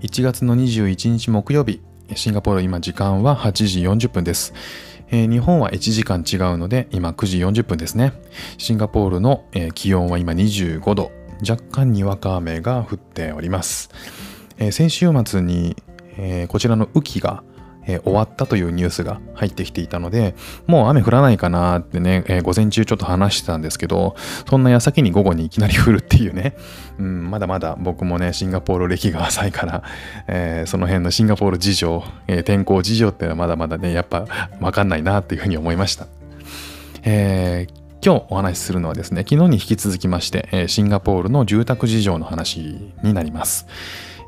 [0.00, 1.82] 1月の21日木曜日、
[2.14, 4.54] シンガポール今時間は8時40分です。
[5.10, 8.14] えー、日本は1時間違うので今9時40分ですね。
[8.56, 11.12] シンガポールの、えー、気温は今25度。
[11.46, 13.90] 若干にわか雨が降っております。
[14.56, 15.76] えー、先週末に、
[16.16, 17.42] えこちらの雨季が
[17.90, 20.34] えー、終わったというニュースが入ってきていたので、
[20.66, 24.14] もう雨降らないかなってね、えー、午前中ちょっと話してたんですけど、
[24.48, 26.56] そんな矢先に午後にいきなり降るっていうね、
[26.98, 29.82] うん、まだまだ僕もね、シンガポール歴が浅いから、
[30.28, 34.26] えー、その辺のシンガポール事情、え天候事情っていうのはまだまだね、やっぱ
[34.60, 36.06] わかんないなっていうふうに思いました。
[37.02, 43.66] えー今日お話しするのはですね、昨日に引き続きまして、シンガポールの住宅事情の話になります。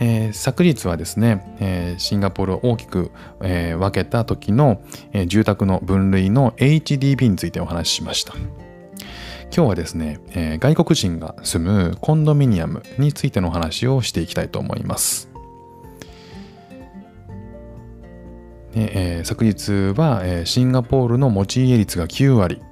[0.00, 3.10] えー、昨日はですね、えー、シンガポールを大きく、
[3.42, 4.80] えー、分けた時の、
[5.12, 8.34] え住宅の分類の HDB についてお話ししました。
[9.54, 15.28] 今日はですね、え外国人が住むコンドミニアムについての話をしていきたいと思います。
[18.74, 22.62] えー、昨日は、えー、シンガポールの持ち家率が9割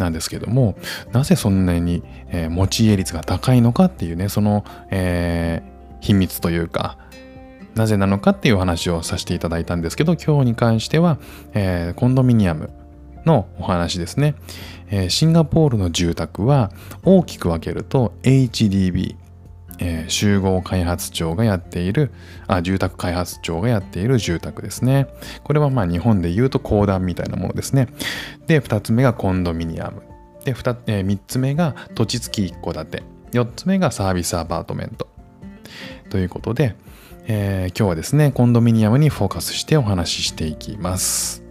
[0.00, 0.76] なんですけども
[1.12, 5.62] なぜそんなに、えー、持ち家率が高いのかっていうねその、え
[6.00, 6.96] 秘密というか
[7.74, 11.18] なぜなのかっていう話をさせていただいたんですけど今日に関しては、
[11.54, 12.70] えー、コンドミニアム
[13.24, 14.34] のお話ですね、
[14.88, 16.72] えー、シンガポールの住宅は
[17.04, 19.16] 大きく分けると HDB、
[19.80, 22.12] えー、集合開発庁がやっている
[22.46, 25.08] あ住宅開発庁がやっている住宅ですね。
[25.42, 27.88] これはまあ日本で言うと公団みたいなものですね。
[28.46, 30.02] で2つ目がコンドミニアム。
[30.44, 33.02] でえー、3つ目が土地付き一戸建て。
[33.32, 35.08] 4つ目がサービスアパートメント。
[36.08, 36.74] ということで、
[37.26, 41.44] えー、今日はですね、コンドミニアムにフォーカスしてお話ししていきます。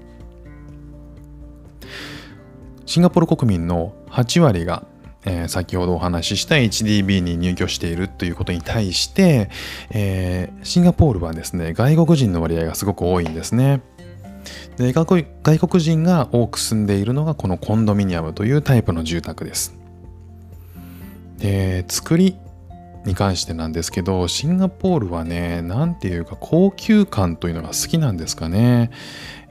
[2.85, 4.83] シンガポール国民の8割が、
[5.25, 9.49] えー、先ほどお話しした HDB に入居しているということに対して、
[9.91, 13.81] えー、シンガポールはですね、外国人の割合がすごく多いんですね。
[14.77, 15.05] で外
[15.59, 19.75] 国人が多く住んでいるのがこのコンドミニアムというタイプの住宅です。
[21.37, 22.37] で作り
[23.05, 28.91] に関してなんですけどシンガポールはね何ていうか高級感というのが好きなんですかね、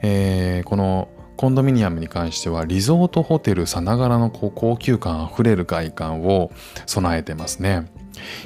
[0.01, 0.98] えー、この
[1.39, 6.51] コンドミニアムに関してはリゾートホテルさながらの高級感あふれる外観を
[6.85, 7.89] 備えてますね。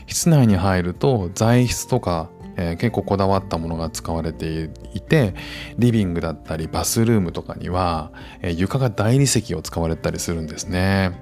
[0.06, 5.34] 室内に入ると材質とか、えー、結構こだわったものが使われていて
[5.80, 8.12] リビングだったりバスルームとかには、
[8.44, 11.14] えー、床が大理石を使われたりするんですね。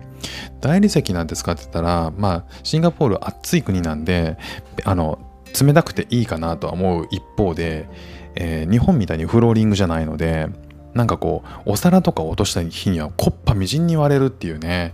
[0.60, 4.38] 大理石なんて使ってたら、まあ、シンガポール暑い国なんで、
[4.84, 5.20] あの、
[5.58, 7.88] 冷たくていいかなとは思う一方で、
[8.36, 10.50] えー、日本みたいにフローリングじゃないので、
[10.94, 14.94] なんかこう、お皿とか落とした日には、コッパみじんに割れるっていうね、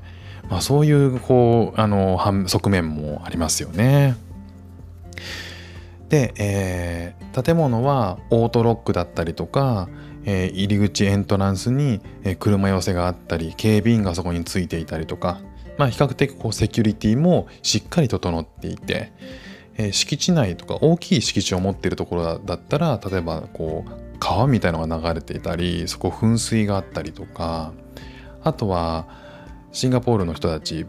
[0.49, 4.15] まあ、そういう、こう、あの、側面もありますよね。
[6.09, 9.89] で、えー、建物はオートロックだったりとか、
[10.25, 12.01] えー、入り口エントランスに、
[12.39, 15.39] 車寄せがあったり警備員がそこについていたりとか、
[15.77, 19.11] まあ、比較的こうセキュリティもしっかり整っていて、
[19.77, 27.73] えー、敷地内とか大きい敷地を持っているところだったら例えばこう川みたいのが流れていたりそこ噴水があったりとか
[28.43, 29.07] あとは
[29.71, 30.85] シンガポールの人たち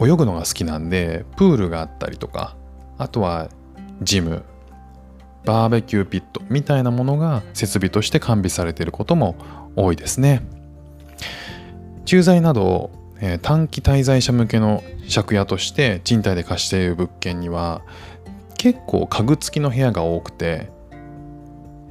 [0.00, 2.56] 泳ぐのが好きなんでプールがあったりとか
[2.98, 3.48] あとは
[4.02, 4.44] ジム
[5.44, 9.36] バーベキューピットみたいなものが設備として完備されていることも
[9.76, 10.42] 多いですね。
[12.06, 14.82] 駐在など、えー、短期滞在者向けの
[15.12, 17.82] 借家として賃貸で貸している物件には
[18.56, 20.70] 結構家具付きの部屋が多くて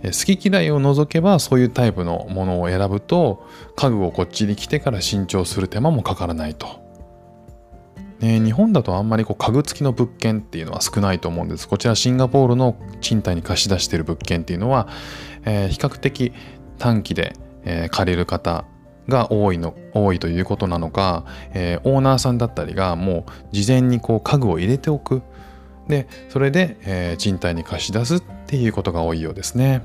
[0.07, 6.83] 好き嫌いを除けばそういうタイプのものを選ぶと家具をこっちに来てから新調する手間もかからないと
[8.23, 11.67] ね、日本だとあんまりこう家具付きの物件っていうのは少ないと思うんです。
[11.67, 14.87] こちらシンガポールの賃貸に貸し出している物件っていうのは、
[15.43, 16.31] えー、比較的
[16.77, 17.33] 短期で、
[17.65, 18.63] えー、借りる方
[19.09, 25.21] が多いの多いということなのか、えー、オーナーさんだったりがもう事前にこう家具を入れておく
[25.87, 29.83] でそれで、え賃貸に貸し出すっていうことが多いようですね。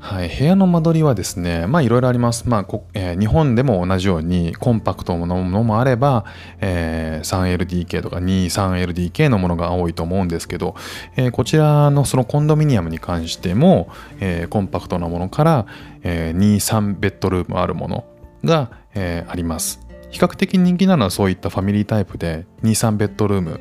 [0.00, 2.48] はい、部屋の間取りはですね、まあいろいろあります。
[2.48, 6.24] まあ、えー、日本でも同じようにコンパクトなものもあれば、
[6.60, 10.76] えー、3LDK とか 23LDK のものが多いと思うんですけど、
[11.16, 13.90] えー、こちらのそのコンドミニアムに関しても、
[14.20, 15.66] えー、コンパクトなものから、
[16.02, 18.04] えー、23ベッドルームあるもの
[18.44, 19.80] が、えー、あります。
[20.10, 23.60] 比較的人気なのはそういったファミリータイプで23ベッドルーム、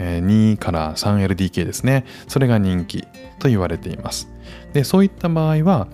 [0.00, 2.04] 2から 3LDK ですね。
[2.28, 3.06] それが人気
[3.38, 4.28] と言われています。
[4.72, 5.88] でそういった場合は、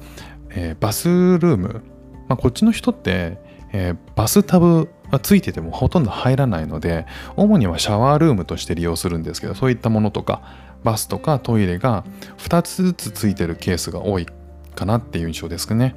[0.50, 1.82] えー、バスルーム、
[2.28, 3.38] まあ、こっちの人って、
[3.72, 7.06] えー、バスタブがついててもほとんど入らないので
[7.36, 10.42] 主にはシャワールームとして利用するんですけどそういったものとか
[10.82, 12.04] バスとかトイレが
[12.38, 14.26] 2つずつついてるケースが多い
[14.74, 15.94] かなっていう印象ですかね。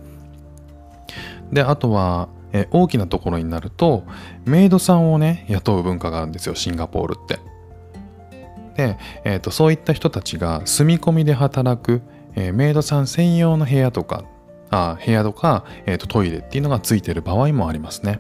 [1.52, 4.04] であとはえ大きなところになると
[4.46, 7.40] メイドさんをね雇う文化があるんですよシンガポールって。
[8.76, 12.02] で、えーと、そういった人たちが住み込みで働く、
[12.36, 14.24] えー、メイドさん専用の部屋とか
[14.72, 18.20] あ部屋とか、えーとトイレっていうのがついてる場合もありますね。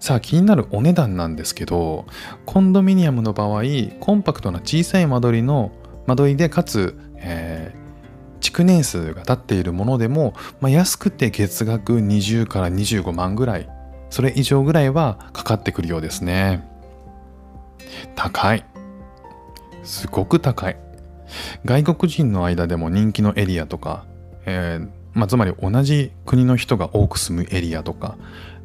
[0.00, 2.06] さあ気になるお値段なんですけど
[2.46, 3.62] コンドミニアムの場合
[4.00, 5.72] コンパクトな小さい間取りの
[6.06, 13.68] 間取りでかつ、えー、築年数が経っているものでも、まあ、安くて月額20から25万ぐらい
[14.10, 16.67] それ以上ぐらいはかかってくるようですね
[18.14, 18.64] 高い
[19.82, 20.76] すごく高い
[21.64, 24.06] 外国人の間でも人気のエリアとか、
[24.46, 28.16] えーまあ、つまり同じ国の人が多く住むエリアとか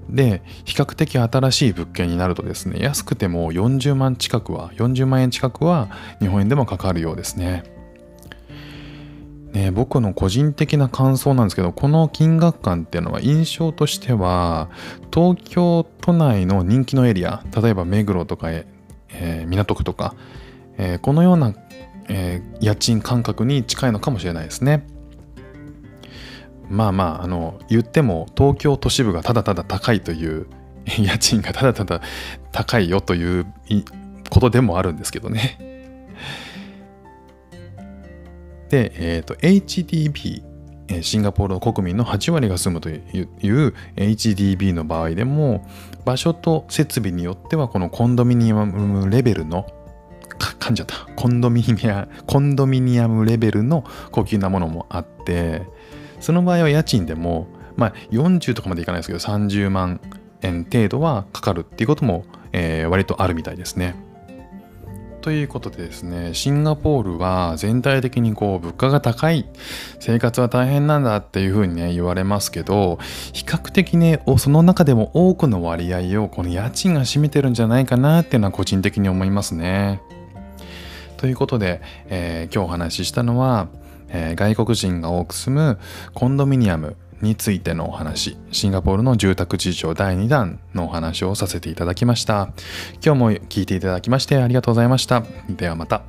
[0.10, 7.64] で比較的新しい物件になるとですね安くても40万近くは40万円近くは日本円でもかかるようですね。
[9.54, 14.69] ね僕の個人的な感想なんですけどこの金額感っていうのは印象としては
[15.14, 18.50] 東京都内の人気のエリア例えば目黒とか、
[19.24, 20.16] えー、港区とか、
[20.78, 21.56] えー、このような、
[22.10, 24.86] えー、家賃感覚に近いのかもしれないですね。
[26.70, 30.48] まあまああの言っても東京都市部がただただ高いという
[30.86, 32.02] 家賃がただただ
[32.52, 33.46] 高いよという
[34.30, 35.58] ことでもあるんですけどね。
[38.69, 40.53] で、えーと、HDB
[41.01, 45.66] シンガポールの国民の8割が住むという HDB の場合でも
[46.06, 49.66] 場所と設備によってはこのコンドミニアムレベルの
[50.40, 55.63] 噛んじゃったコンドミニアコンドミニアムレベルの高級なものもあって
[56.19, 60.00] その場合は家賃でも、まあ、40とかまでいかないですけど30万
[60.42, 63.95] 円程度はかかるっていうことも、えー、割とあるみたいですね。
[65.24, 69.46] ということでですね、シンガポールは全体的にこう物価が高い、
[70.02, 73.00] 生活は大変なんだっていうふうにね言われますけど、
[73.31, 80.02] 比較的ね、その中でも多くの割合をこの家賃が占めてるんじゃないかなっていうのは個人的に思いますね。
[81.16, 83.69] ということで、えー、今日お話ししたのは、
[84.10, 85.80] えー、外国人が多く住む
[86.14, 92.50] コンドミニアムについてのお話、シンガポールの住宅事情第2弾のお話をさせていただきました。
[93.04, 95.24] 今日も聞いていただきましてありがとうございました。
[95.50, 96.04] ではまた。